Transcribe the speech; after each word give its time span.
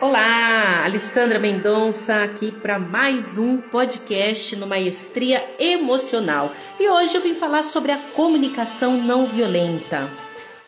Olá, 0.00 0.82
Alessandra 0.84 1.38
Mendonça 1.38 2.24
aqui 2.24 2.50
para 2.50 2.80
mais 2.80 3.38
um 3.38 3.58
podcast 3.58 4.56
no 4.56 4.66
Maestria 4.66 5.42
Emocional. 5.58 6.52
E 6.80 6.88
hoje 6.88 7.14
eu 7.14 7.20
vim 7.20 7.34
falar 7.34 7.62
sobre 7.62 7.92
a 7.92 7.98
comunicação 7.98 9.00
não 9.00 9.26
violenta. 9.26 10.10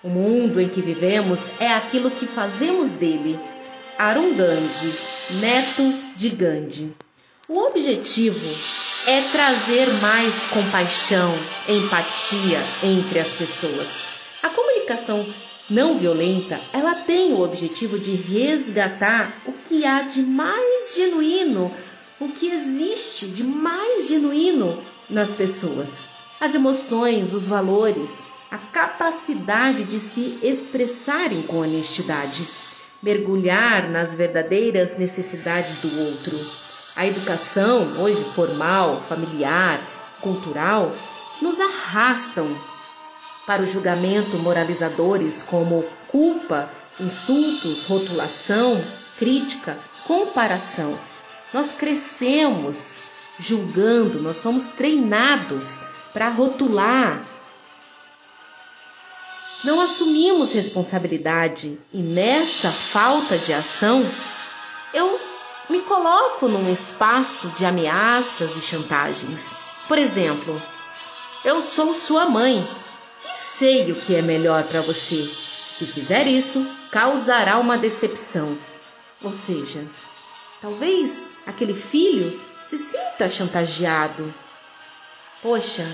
O 0.02 0.08
mundo 0.08 0.60
em 0.60 0.68
que 0.68 0.80
vivemos 0.80 1.50
é 1.58 1.72
aquilo 1.72 2.10
que 2.10 2.24
fazemos 2.24 2.92
dele. 2.92 3.38
Arun 3.98 4.34
Gandhi, 4.34 4.94
neto 5.40 5.92
de 6.14 6.28
Gandhi. 6.28 6.94
O 7.48 7.58
objetivo 7.58 8.48
é 9.08 9.20
trazer 9.32 9.88
mais 10.00 10.44
compaixão, 10.46 11.34
empatia 11.68 12.58
entre 12.82 13.18
as 13.18 13.32
pessoas. 13.32 13.98
A 14.40 14.48
comunicação 14.48 15.26
não 15.68 15.98
violenta, 15.98 16.60
ela 16.72 16.94
tem 16.94 17.32
o 17.32 17.42
objetivo 17.42 17.98
de 17.98 18.12
resgatar 18.12 19.36
o 19.46 19.52
que 19.52 19.84
há 19.84 20.02
de 20.02 20.22
mais 20.22 20.94
genuíno, 20.94 21.74
o 22.20 22.28
que 22.28 22.48
existe 22.48 23.26
de 23.26 23.42
mais 23.42 24.06
genuíno 24.06 24.80
nas 25.10 25.32
pessoas. 25.34 26.08
As 26.40 26.54
emoções, 26.54 27.32
os 27.32 27.48
valores, 27.48 28.24
a 28.50 28.58
capacidade 28.58 29.84
de 29.84 29.98
se 29.98 30.38
expressarem 30.42 31.42
com 31.42 31.58
honestidade, 31.58 32.46
mergulhar 33.02 33.88
nas 33.90 34.14
verdadeiras 34.14 34.96
necessidades 34.96 35.78
do 35.78 36.00
outro. 36.06 36.38
A 36.94 37.06
educação, 37.06 38.00
hoje 38.00 38.24
formal, 38.34 39.02
familiar, 39.08 39.80
cultural, 40.20 40.92
nos 41.42 41.58
arrastam 41.60 42.56
para 43.46 43.62
o 43.62 43.66
julgamento 43.66 44.36
moralizadores 44.38 45.42
como 45.42 45.84
culpa, 46.08 46.68
insultos, 46.98 47.86
rotulação, 47.86 48.82
crítica, 49.18 49.78
comparação. 50.06 50.98
Nós 51.54 51.70
crescemos 51.70 53.00
julgando, 53.38 54.20
nós 54.20 54.38
somos 54.38 54.68
treinados 54.68 55.80
para 56.12 56.28
rotular. 56.28 57.24
Não 59.62 59.80
assumimos 59.80 60.52
responsabilidade 60.52 61.78
e 61.92 61.98
nessa 61.98 62.70
falta 62.70 63.38
de 63.38 63.52
ação, 63.52 64.04
eu 64.92 65.20
me 65.68 65.80
coloco 65.82 66.48
num 66.48 66.72
espaço 66.72 67.48
de 67.50 67.64
ameaças 67.64 68.56
e 68.56 68.62
chantagens. 68.62 69.56
Por 69.88 69.98
exemplo, 69.98 70.60
eu 71.44 71.62
sou 71.62 71.94
sua 71.94 72.26
mãe 72.26 72.66
sei 73.58 73.90
o 73.90 73.94
que 73.94 74.14
é 74.14 74.22
melhor 74.22 74.64
para 74.64 74.80
você. 74.80 75.16
Se 75.16 75.86
fizer 75.86 76.26
isso, 76.26 76.66
causará 76.90 77.58
uma 77.58 77.78
decepção. 77.78 78.56
Ou 79.22 79.32
seja, 79.32 79.84
talvez 80.60 81.28
aquele 81.46 81.74
filho 81.74 82.40
se 82.66 82.76
sinta 82.76 83.30
chantageado. 83.30 84.32
Poxa, 85.42 85.86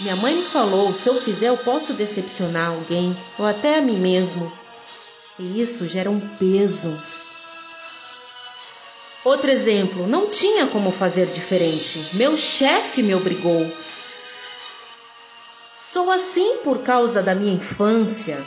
minha 0.00 0.16
mãe 0.16 0.34
me 0.34 0.42
falou: 0.42 0.92
se 0.92 1.08
eu 1.08 1.20
fizer, 1.20 1.48
eu 1.48 1.56
posso 1.56 1.92
decepcionar 1.94 2.68
alguém 2.68 3.16
ou 3.38 3.46
até 3.46 3.78
a 3.78 3.82
mim 3.82 3.98
mesmo. 3.98 4.52
E 5.38 5.60
isso 5.60 5.86
gera 5.86 6.10
um 6.10 6.20
peso. 6.20 7.00
Outro 9.24 9.50
exemplo: 9.50 10.06
não 10.06 10.30
tinha 10.30 10.66
como 10.66 10.90
fazer 10.90 11.26
diferente. 11.26 12.10
Meu 12.14 12.36
chefe 12.36 13.02
me 13.02 13.14
obrigou. 13.14 13.70
Sou 15.98 16.12
assim 16.12 16.58
por 16.58 16.84
causa 16.84 17.20
da 17.20 17.34
minha 17.34 17.54
infância, 17.54 18.38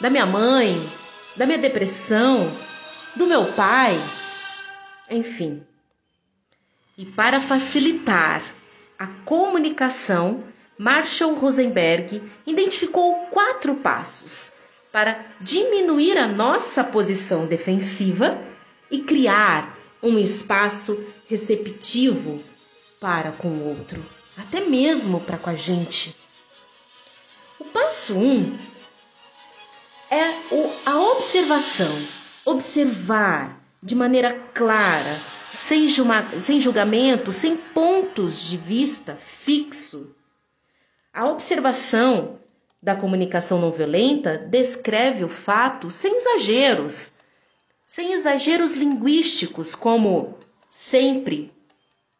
da 0.00 0.08
minha 0.08 0.24
mãe, 0.24 0.88
da 1.34 1.44
minha 1.44 1.58
depressão, 1.58 2.52
do 3.16 3.26
meu 3.26 3.52
pai, 3.54 4.00
enfim. 5.10 5.66
E 6.96 7.04
para 7.04 7.40
facilitar 7.40 8.44
a 8.96 9.08
comunicação, 9.24 10.44
Marshall 10.78 11.34
Rosenberg 11.34 12.22
identificou 12.46 13.26
quatro 13.32 13.74
passos 13.74 14.58
para 14.92 15.20
diminuir 15.40 16.16
a 16.16 16.28
nossa 16.28 16.84
posição 16.84 17.44
defensiva 17.44 18.40
e 18.88 19.00
criar 19.00 19.76
um 20.00 20.16
espaço 20.16 21.04
receptivo 21.26 22.40
para 23.00 23.32
com 23.32 23.48
o 23.48 23.68
outro, 23.68 24.06
até 24.36 24.60
mesmo 24.60 25.20
para 25.20 25.38
com 25.38 25.50
a 25.50 25.56
gente 25.56 26.27
passo 27.88 28.18
um 28.18 28.54
é 30.10 30.54
o, 30.54 30.70
a 30.84 31.00
observação. 31.12 31.90
Observar 32.44 33.58
de 33.82 33.94
maneira 33.94 34.34
clara, 34.52 35.16
sem, 35.50 35.86
sem 36.38 36.60
julgamento, 36.60 37.32
sem 37.32 37.56
pontos 37.56 38.46
de 38.46 38.58
vista 38.58 39.16
fixo. 39.16 40.14
A 41.12 41.26
observação 41.28 42.38
da 42.82 42.94
comunicação 42.94 43.58
não 43.58 43.72
violenta 43.72 44.36
descreve 44.36 45.24
o 45.24 45.28
fato 45.28 45.90
sem 45.90 46.16
exageros, 46.16 47.14
sem 47.86 48.12
exageros 48.12 48.72
linguísticos 48.72 49.74
como 49.74 50.38
sempre, 50.68 51.50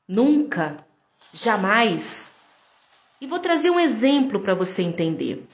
nunca, 0.07 0.85
jamais. 1.33 2.39
E 3.21 3.27
vou 3.27 3.39
trazer 3.39 3.71
um 3.71 3.81
exemplo 3.81 4.41
para 4.41 4.55
você 4.55 4.83
entender. 4.83 5.47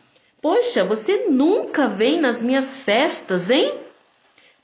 Poxa, 0.44 0.84
você 0.84 1.24
nunca 1.30 1.88
vem 1.88 2.20
nas 2.20 2.42
minhas 2.42 2.76
festas, 2.76 3.48
hein? 3.48 3.80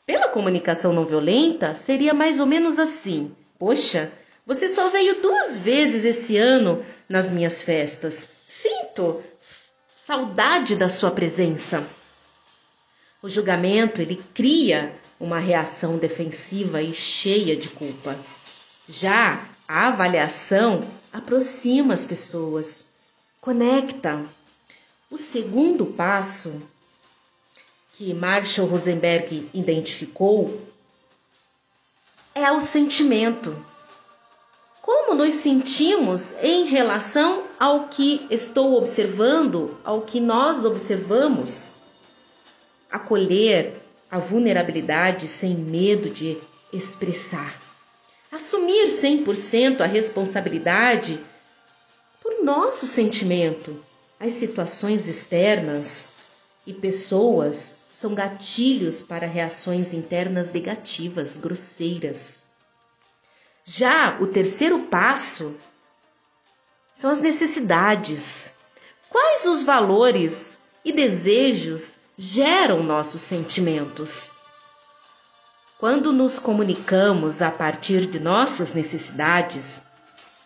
Pela 0.04 0.28
comunicação 0.28 0.92
não 0.92 1.06
violenta, 1.06 1.74
seria 1.74 2.12
mais 2.12 2.38
ou 2.38 2.44
menos 2.44 2.78
assim: 2.78 3.34
Poxa, 3.58 4.12
você 4.44 4.68
só 4.68 4.90
veio 4.90 5.22
duas 5.22 5.58
vezes 5.58 6.04
esse 6.04 6.36
ano 6.36 6.84
nas 7.08 7.30
minhas 7.30 7.62
festas. 7.62 8.28
Sinto 8.44 9.22
saudade 9.96 10.76
da 10.76 10.90
sua 10.90 11.12
presença. 11.12 11.82
O 13.22 13.28
julgamento 13.30 14.02
ele 14.02 14.22
cria 14.34 14.94
uma 15.18 15.38
reação 15.38 15.96
defensiva 15.96 16.82
e 16.82 16.92
cheia 16.92 17.56
de 17.56 17.70
culpa. 17.70 18.18
Já 18.86 19.48
a 19.66 19.88
avaliação 19.88 20.90
aproxima 21.10 21.94
as 21.94 22.04
pessoas, 22.04 22.90
conecta. 23.40 24.26
O 25.10 25.16
segundo 25.16 25.86
passo 25.86 26.62
que 27.94 28.14
Marshall 28.14 28.68
Rosenberg 28.68 29.50
identificou 29.52 30.60
é 32.32 32.52
o 32.52 32.60
sentimento. 32.60 33.56
Como 34.80 35.16
nos 35.16 35.34
sentimos 35.34 36.32
em 36.40 36.66
relação 36.66 37.42
ao 37.58 37.88
que 37.88 38.24
estou 38.30 38.76
observando, 38.76 39.76
ao 39.82 40.02
que 40.02 40.20
nós 40.20 40.64
observamos? 40.64 41.72
Acolher 42.88 43.82
a 44.08 44.18
vulnerabilidade 44.18 45.26
sem 45.26 45.56
medo 45.56 46.08
de 46.08 46.38
expressar. 46.72 47.60
Assumir 48.30 48.86
100% 48.86 49.80
a 49.80 49.86
responsabilidade 49.86 51.20
por 52.22 52.44
nosso 52.44 52.86
sentimento 52.86 53.89
as 54.20 54.34
situações 54.34 55.08
externas 55.08 56.12
e 56.66 56.74
pessoas 56.74 57.78
são 57.90 58.14
gatilhos 58.14 59.00
para 59.00 59.26
reações 59.26 59.94
internas 59.94 60.52
negativas, 60.52 61.38
grosseiras. 61.38 62.44
Já 63.64 64.18
o 64.20 64.26
terceiro 64.26 64.80
passo 64.80 65.56
são 66.94 67.10
as 67.10 67.22
necessidades. 67.22 68.56
Quais 69.08 69.46
os 69.46 69.62
valores 69.62 70.60
e 70.84 70.92
desejos 70.92 72.00
geram 72.16 72.82
nossos 72.82 73.22
sentimentos? 73.22 74.32
Quando 75.78 76.12
nos 76.12 76.38
comunicamos 76.38 77.40
a 77.40 77.50
partir 77.50 78.04
de 78.04 78.20
nossas 78.20 78.74
necessidades, 78.74 79.84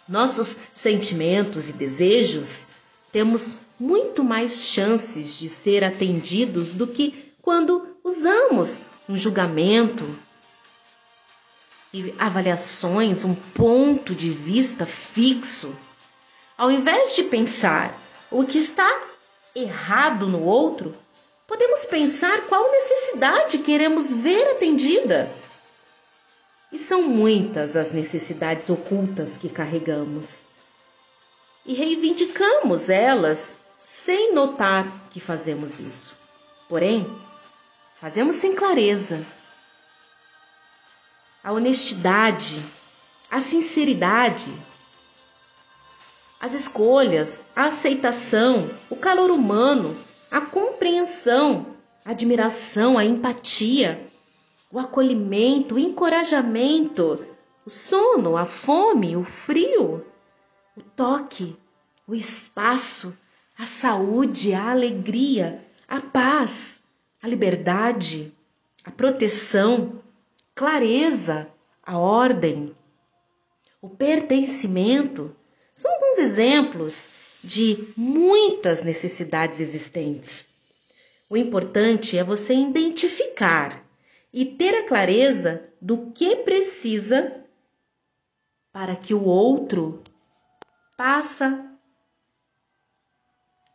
nossos 0.09 0.59
sentimentos 0.73 1.69
e 1.71 1.73
desejos, 1.73 2.69
temos 3.11 3.59
muito 3.85 4.25
mais 4.25 4.63
chances 4.63 5.37
de 5.37 5.47
ser 5.47 5.85
atendidos 5.85 6.73
do 6.73 6.87
que 6.87 7.35
quando 7.43 7.87
usamos 8.03 8.83
um 9.07 9.15
julgamento 9.15 10.19
e 11.93 12.15
avaliações, 12.19 13.27
um 13.27 13.35
ponto 13.35 14.15
de 14.15 14.31
vista 14.31 14.87
fixo. 14.87 15.77
Ao 16.57 16.71
invés 16.71 17.15
de 17.15 17.25
pensar 17.25 18.01
o 18.31 18.45
que 18.45 18.57
está 18.57 19.03
errado 19.55 20.27
no 20.29 20.43
outro, 20.43 20.97
podemos 21.47 21.85
pensar 21.85 22.41
qual 22.47 22.71
necessidade 22.71 23.59
queremos 23.59 24.15
ver 24.15 24.53
atendida. 24.53 25.31
E 26.73 26.79
são 26.79 27.03
muitas 27.03 27.77
as 27.77 27.93
necessidades 27.93 28.71
ocultas 28.71 29.37
que 29.37 29.51
carregamos 29.51 30.55
e 31.67 31.75
reivindicamos 31.75 32.89
elas 32.89 33.64
sem 33.85 34.33
notar 34.33 35.11
que 35.11 35.21
fazemos 35.21 35.79
isso. 35.79 36.17
Porém, 36.67 37.07
fazemos 38.01 38.37
sem 38.37 38.55
clareza 38.55 39.27
a 41.43 41.53
honestidade, 41.53 42.65
a 43.31 43.39
sinceridade, 43.39 44.51
as 46.41 46.55
escolhas, 46.55 47.49
a 47.55 47.67
aceitação, 47.67 48.71
o 48.89 48.97
calor 48.97 49.31
humano, 49.31 49.95
a 50.31 50.41
compreensão, 50.41 51.67
a 52.07 52.13
admiração, 52.13 52.97
a 52.97 53.05
empatia, 53.05 54.11
o 54.73 54.79
acolhimento, 54.79 55.75
o 55.75 55.79
encorajamento, 55.79 57.23
o 57.67 57.69
sono, 57.69 58.35
a 58.39 58.47
fome, 58.47 59.15
o 59.15 59.25
frio, 59.25 60.07
o 60.75 60.81
toque, 60.81 61.55
o 62.09 62.15
espaço, 62.15 63.15
a 63.57 63.67
saúde, 63.67 64.53
a 64.53 64.71
alegria, 64.71 65.65
a 65.89 66.01
paz, 66.01 66.85
a 67.23 67.29
liberdade, 67.29 68.33
a 68.85 68.91
proteção, 68.91 70.03
clareza, 70.55 71.49
a 71.83 71.99
ordem, 71.99 72.75
o 73.81 73.89
pertencimento, 73.89 75.35
são 75.75 75.93
alguns 75.93 76.19
exemplos 76.19 77.09
de 77.43 77.93
muitas 77.97 78.83
necessidades 78.83 79.61
existentes. 79.61 80.55
O 81.29 81.37
importante 81.37 82.17
é 82.17 82.25
você 82.25 82.55
identificar 82.55 83.85
e 84.33 84.45
ter 84.45 84.75
a 84.75 84.87
clareza 84.87 85.63
do 85.81 86.11
que 86.13 86.37
precisa 86.37 87.45
para 88.73 88.97
que 88.97 89.15
o 89.15 89.25
outro 89.25 90.03
passa 90.97 91.74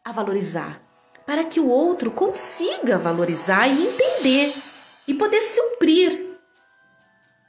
a 0.03 0.11
valorizar, 0.11 0.81
para 1.25 1.43
que 1.43 1.59
o 1.59 1.67
outro 1.67 2.11
consiga 2.11 2.97
valorizar 2.97 3.67
e 3.67 3.87
entender 3.87 4.53
e 5.07 5.13
poder 5.13 5.41
suprir, 5.41 6.37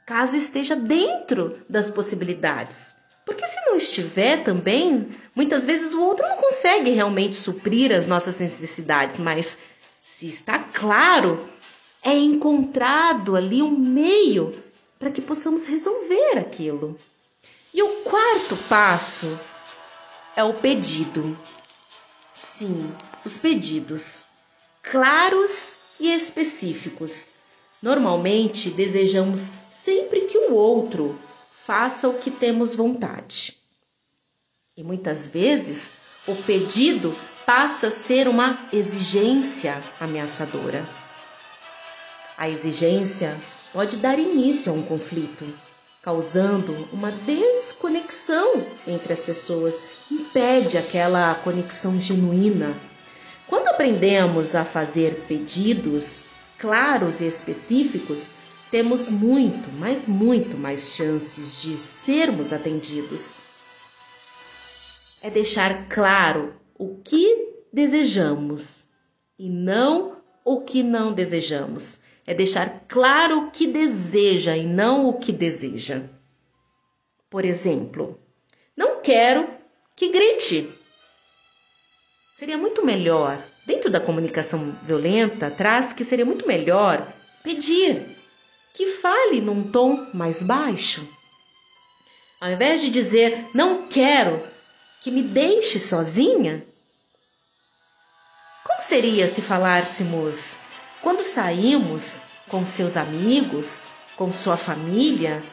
caso 0.05 0.35
esteja 0.35 0.75
dentro 0.75 1.59
das 1.69 1.89
possibilidades. 1.89 2.95
Porque 3.25 3.45
se 3.47 3.63
não 3.65 3.75
estiver 3.75 4.43
também, 4.43 5.09
muitas 5.35 5.65
vezes 5.65 5.93
o 5.93 6.03
outro 6.03 6.27
não 6.27 6.37
consegue 6.37 6.91
realmente 6.91 7.35
suprir 7.35 7.91
as 7.91 8.05
nossas 8.05 8.39
necessidades, 8.39 9.19
mas 9.19 9.59
se 10.01 10.27
está 10.27 10.59
claro, 10.59 11.47
é 12.03 12.13
encontrado 12.13 13.35
ali 13.35 13.61
um 13.61 13.77
meio 13.77 14.61
para 14.97 15.11
que 15.11 15.21
possamos 15.21 15.67
resolver 15.67 16.39
aquilo. 16.39 16.97
E 17.73 17.81
o 17.81 18.01
quarto 18.03 18.57
passo 18.67 19.39
é 20.35 20.43
o 20.43 20.53
pedido. 20.53 21.37
Sim, 22.33 22.93
os 23.25 23.37
pedidos 23.37 24.25
claros 24.81 25.77
e 25.99 26.11
específicos. 26.11 27.33
Normalmente 27.81 28.69
desejamos 28.69 29.51
sempre 29.69 30.21
que 30.21 30.37
o 30.37 30.53
outro 30.53 31.19
faça 31.51 32.07
o 32.07 32.17
que 32.17 32.31
temos 32.31 32.75
vontade. 32.75 33.57
E 34.75 34.83
muitas 34.83 35.27
vezes 35.27 35.95
o 36.27 36.35
pedido 36.35 37.15
passa 37.45 37.87
a 37.87 37.91
ser 37.91 38.27
uma 38.27 38.67
exigência 38.71 39.81
ameaçadora. 39.99 40.87
A 42.37 42.49
exigência 42.49 43.37
pode 43.73 43.97
dar 43.97 44.17
início 44.17 44.71
a 44.71 44.75
um 44.75 44.81
conflito, 44.81 45.45
causando 46.01 46.87
uma 46.91 47.11
desconexão 47.11 48.65
entre 48.87 49.13
as 49.13 49.21
pessoas, 49.21 49.83
impede 50.11 50.77
aquela 50.77 51.35
conexão 51.35 51.99
genuína. 51.99 52.75
Quando 53.47 53.67
aprendemos 53.67 54.55
a 54.55 54.65
fazer 54.65 55.25
pedidos 55.27 56.25
claros 56.57 57.21
e 57.21 57.27
específicos, 57.27 58.31
temos 58.71 59.11
muito, 59.11 59.69
mas 59.77 60.07
muito 60.07 60.57
mais 60.57 60.93
chances 60.95 61.61
de 61.61 61.77
sermos 61.77 62.53
atendidos. 62.53 63.35
É 65.21 65.29
deixar 65.29 65.87
claro 65.87 66.55
o 66.73 66.95
que 67.03 67.59
desejamos 67.71 68.89
e 69.37 69.49
não 69.49 70.17
o 70.43 70.61
que 70.61 70.81
não 70.81 71.13
desejamos. 71.13 71.99
É 72.31 72.33
deixar 72.33 72.85
claro 72.87 73.39
o 73.39 73.51
que 73.51 73.67
deseja 73.67 74.55
e 74.55 74.65
não 74.65 75.05
o 75.05 75.19
que 75.19 75.33
deseja. 75.33 76.03
Por 77.29 77.43
exemplo, 77.43 78.17
não 78.73 79.01
quero 79.01 79.49
que 79.97 80.07
grite. 80.07 80.73
Seria 82.33 82.57
muito 82.57 82.85
melhor, 82.85 83.45
dentro 83.67 83.91
da 83.91 83.99
comunicação 83.99 84.79
violenta, 84.81 85.51
traz 85.51 85.91
que 85.91 86.05
seria 86.05 86.25
muito 86.25 86.47
melhor 86.47 87.05
pedir 87.43 88.15
que 88.73 88.93
fale 88.93 89.41
num 89.41 89.69
tom 89.69 90.07
mais 90.13 90.41
baixo. 90.41 91.05
Ao 92.39 92.49
invés 92.49 92.79
de 92.79 92.89
dizer 92.89 93.49
não 93.53 93.89
quero 93.89 94.41
que 95.01 95.11
me 95.11 95.21
deixe 95.21 95.77
sozinha, 95.77 96.65
como 98.63 98.79
seria 98.79 99.27
se 99.27 99.41
falássemos 99.41 100.61
quando 101.01 101.23
saímos 101.23 102.23
com 102.47 102.65
seus 102.65 102.97
amigos, 102.97 103.87
com 104.15 104.31
sua 104.31 104.57
família? 104.57 105.43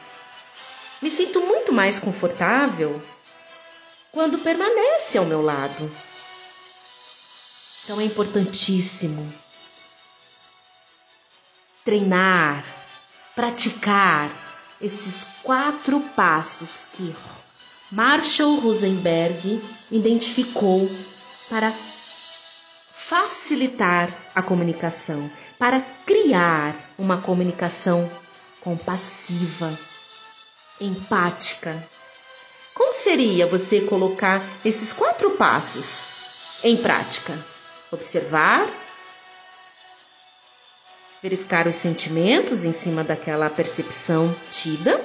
Me 1.01 1.09
sinto 1.09 1.41
muito 1.41 1.71
mais 1.71 1.99
confortável 1.99 3.01
quando 4.11 4.39
permanece 4.39 5.17
ao 5.17 5.25
meu 5.25 5.41
lado. 5.41 5.91
Então 7.83 7.99
é 7.99 8.03
importantíssimo 8.03 9.33
treinar 11.83 12.63
praticar 13.39 14.29
esses 14.81 15.25
quatro 15.41 16.01
passos 16.13 16.87
que 16.91 17.15
Marshall 17.89 18.59
Rosenberg 18.59 19.63
identificou 19.89 20.91
para 21.49 21.71
facilitar 23.09 24.07
a 24.35 24.41
comunicação, 24.43 25.31
para 25.57 25.81
criar 26.05 26.75
uma 26.95 27.19
comunicação 27.19 28.07
compassiva, 28.61 29.75
empática. 30.79 31.83
Como 32.71 32.93
seria 32.93 33.47
você 33.47 33.81
colocar 33.81 34.43
esses 34.63 34.93
quatro 34.93 35.31
passos 35.31 36.59
em 36.63 36.77
prática? 36.77 37.43
Observar, 37.91 38.69
verificar 41.19 41.65
os 41.65 41.77
sentimentos 41.77 42.63
em 42.63 42.71
cima 42.71 43.03
daquela 43.03 43.49
percepção 43.49 44.35
tida, 44.51 45.03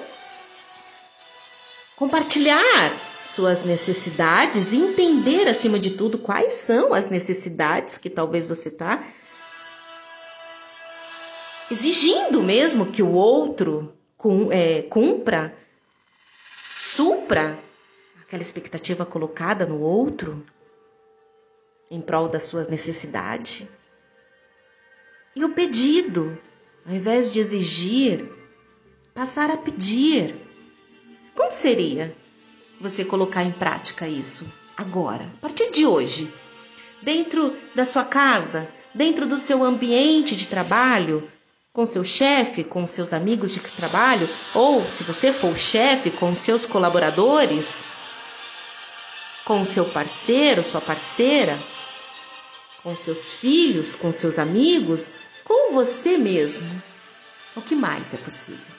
compartilhar 1.97 3.14
suas 3.25 3.65
necessidades 3.65 4.75
e 4.75 4.77
entender, 4.77 5.49
acima 5.49 5.79
de 5.79 5.93
tudo, 5.93 6.19
quais 6.19 6.53
são 6.53 6.93
as 6.93 7.09
necessidades 7.09 7.97
que 7.97 8.11
talvez 8.11 8.47
você 8.47 8.69
está 8.69 9.03
exigindo 11.71 12.43
mesmo 12.43 12.93
que 12.93 13.03
o 13.03 13.13
outro 13.13 13.95
é, 14.53 14.83
cumpra, 14.83 15.57
supra 16.77 17.59
aquela 18.21 18.43
expectativa 18.43 19.07
colocada 19.07 19.65
no 19.67 19.81
outro 19.81 20.45
em 21.91 22.03
prol 22.03 22.29
da 22.29 22.39
sua 22.39 22.65
necessidade. 22.65 23.69
E 25.35 25.43
o 25.45 25.55
pedido, 25.55 26.39
ao 26.87 26.93
invés 26.93 27.33
de 27.33 27.41
exigir, 27.41 28.31
passar 29.15 29.51
a 29.51 29.57
pedir. 29.57 30.37
Como 31.35 31.51
seria 31.51 32.15
você 32.85 33.05
colocar 33.05 33.43
em 33.43 33.51
prática 33.51 34.07
isso 34.07 34.53
agora, 34.77 35.25
a 35.39 35.41
partir 35.41 35.71
de 35.71 35.85
hoje? 35.85 36.33
Dentro 37.03 37.57
da 37.75 37.85
sua 37.85 38.05
casa, 38.05 38.69
dentro 38.95 39.27
do 39.27 39.39
seu 39.39 39.65
ambiente 39.65 40.37
de 40.37 40.47
trabalho, 40.47 41.29
com 41.73 41.85
seu 41.85 42.05
chefe, 42.05 42.63
com 42.63 42.87
seus 42.87 43.13
amigos 43.13 43.53
de 43.53 43.61
trabalho, 43.61 44.29
ou 44.55 44.85
se 44.85 45.03
você 45.03 45.33
for 45.33 45.53
o 45.53 45.59
chefe, 45.59 46.11
com 46.11 46.37
seus 46.37 46.65
colaboradores, 46.65 47.83
com 49.45 49.65
seu 49.65 49.87
parceiro, 49.87 50.63
sua 50.63 50.81
parceira 50.81 51.59
com 52.85 52.95
seus 52.95 53.33
filhos, 53.33 53.95
com 53.95 54.13
seus 54.13 54.39
amigos, 54.39 55.21
com 55.43 55.73
você 55.73 56.19
mesmo. 56.19 56.83
O 57.57 57.63
que 57.63 57.75
mais 57.75 58.13
é 58.13 58.19
possível? 58.19 58.74